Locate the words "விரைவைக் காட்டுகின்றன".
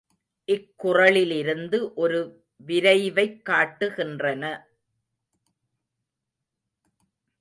2.67-4.43